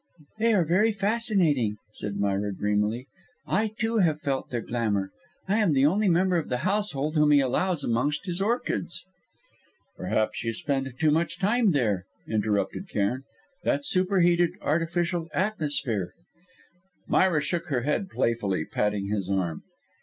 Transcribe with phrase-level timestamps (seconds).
[0.39, 3.05] "They are very fascinating," said Myra dreamily,
[3.45, 5.11] "I, too, have felt their glamour.
[5.47, 9.05] I am the only member of the household whom he allows amongst his orchids"
[9.99, 13.25] "Perhaps you spend too much time there," interrupted Cairn;
[13.63, 16.15] "that superheated, artificial atmosphere"
[17.07, 19.61] Myra shook her head playfully, patting his arm.